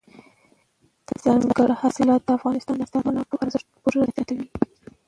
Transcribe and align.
دځنګل 1.07 1.71
حاصلات 1.81 2.21
د 2.25 2.29
افغانستان 2.37 2.75
د 2.77 2.81
اقتصادي 2.83 3.05
منابعو 3.07 3.41
ارزښت 3.43 3.67
پوره 3.81 4.01
زیاتوي. 4.15 4.47